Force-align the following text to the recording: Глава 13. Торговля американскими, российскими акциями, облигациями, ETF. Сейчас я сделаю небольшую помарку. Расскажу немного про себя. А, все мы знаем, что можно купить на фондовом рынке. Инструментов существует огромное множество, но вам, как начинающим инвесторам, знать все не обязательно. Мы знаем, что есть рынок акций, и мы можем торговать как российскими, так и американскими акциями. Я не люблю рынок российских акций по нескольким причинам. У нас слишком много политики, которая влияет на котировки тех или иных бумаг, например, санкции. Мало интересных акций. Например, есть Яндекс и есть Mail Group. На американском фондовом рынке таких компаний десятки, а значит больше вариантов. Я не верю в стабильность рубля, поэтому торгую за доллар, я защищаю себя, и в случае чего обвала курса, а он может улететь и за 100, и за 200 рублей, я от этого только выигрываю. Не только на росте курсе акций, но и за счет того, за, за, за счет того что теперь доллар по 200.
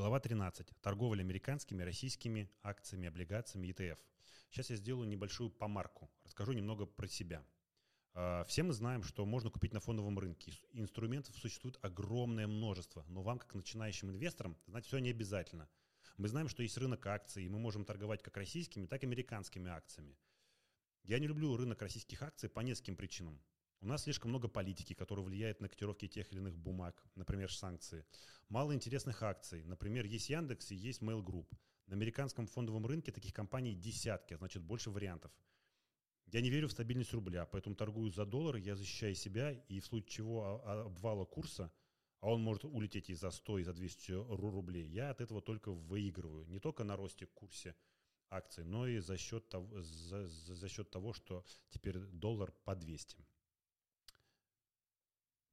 Глава 0.00 0.18
13. 0.18 0.66
Торговля 0.80 1.20
американскими, 1.20 1.82
российскими 1.82 2.50
акциями, 2.62 3.06
облигациями, 3.06 3.66
ETF. 3.66 3.98
Сейчас 4.48 4.70
я 4.70 4.76
сделаю 4.76 5.06
небольшую 5.06 5.50
помарку. 5.50 6.10
Расскажу 6.24 6.52
немного 6.52 6.86
про 6.86 7.06
себя. 7.06 7.44
А, 8.14 8.44
все 8.44 8.62
мы 8.62 8.72
знаем, 8.72 9.02
что 9.02 9.26
можно 9.26 9.50
купить 9.50 9.74
на 9.74 9.80
фондовом 9.80 10.18
рынке. 10.18 10.54
Инструментов 10.72 11.36
существует 11.36 11.78
огромное 11.82 12.46
множество, 12.46 13.04
но 13.08 13.20
вам, 13.20 13.38
как 13.38 13.54
начинающим 13.54 14.10
инвесторам, 14.10 14.56
знать 14.66 14.86
все 14.86 14.96
не 15.00 15.10
обязательно. 15.10 15.68
Мы 16.16 16.28
знаем, 16.28 16.48
что 16.48 16.62
есть 16.62 16.78
рынок 16.78 17.06
акций, 17.06 17.44
и 17.44 17.50
мы 17.50 17.58
можем 17.58 17.84
торговать 17.84 18.22
как 18.22 18.38
российскими, 18.38 18.86
так 18.86 19.02
и 19.02 19.06
американскими 19.06 19.70
акциями. 19.70 20.16
Я 21.02 21.18
не 21.18 21.26
люблю 21.26 21.54
рынок 21.58 21.82
российских 21.82 22.22
акций 22.22 22.48
по 22.48 22.60
нескольким 22.60 22.96
причинам. 22.96 23.38
У 23.82 23.86
нас 23.86 24.02
слишком 24.02 24.30
много 24.30 24.46
политики, 24.46 24.92
которая 24.92 25.24
влияет 25.24 25.62
на 25.62 25.68
котировки 25.68 26.06
тех 26.06 26.30
или 26.30 26.38
иных 26.38 26.58
бумаг, 26.58 27.02
например, 27.14 27.50
санкции. 27.50 28.04
Мало 28.50 28.74
интересных 28.74 29.22
акций. 29.22 29.64
Например, 29.64 30.04
есть 30.04 30.28
Яндекс 30.28 30.70
и 30.72 30.74
есть 30.74 31.00
Mail 31.00 31.24
Group. 31.24 31.46
На 31.86 31.96
американском 31.96 32.46
фондовом 32.46 32.86
рынке 32.86 33.10
таких 33.10 33.32
компаний 33.32 33.74
десятки, 33.74 34.34
а 34.34 34.36
значит 34.36 34.62
больше 34.62 34.90
вариантов. 34.90 35.32
Я 36.26 36.42
не 36.42 36.50
верю 36.50 36.68
в 36.68 36.72
стабильность 36.72 37.14
рубля, 37.14 37.46
поэтому 37.46 37.74
торгую 37.74 38.10
за 38.10 38.26
доллар, 38.26 38.56
я 38.56 38.76
защищаю 38.76 39.14
себя, 39.14 39.52
и 39.52 39.80
в 39.80 39.86
случае 39.86 40.10
чего 40.10 40.62
обвала 40.84 41.24
курса, 41.24 41.72
а 42.20 42.30
он 42.30 42.42
может 42.42 42.64
улететь 42.64 43.08
и 43.08 43.14
за 43.14 43.30
100, 43.30 43.58
и 43.58 43.62
за 43.64 43.72
200 43.72 44.12
рублей, 44.12 44.86
я 44.86 45.10
от 45.10 45.22
этого 45.22 45.40
только 45.40 45.72
выигрываю. 45.72 46.46
Не 46.46 46.60
только 46.60 46.84
на 46.84 46.96
росте 46.96 47.26
курсе 47.26 47.74
акций, 48.28 48.64
но 48.64 48.86
и 48.86 48.98
за 48.98 49.16
счет 49.16 49.48
того, 49.48 49.82
за, 49.82 50.26
за, 50.26 50.54
за 50.54 50.68
счет 50.68 50.90
того 50.90 51.14
что 51.14 51.44
теперь 51.70 51.98
доллар 51.98 52.52
по 52.64 52.76
200. 52.76 53.26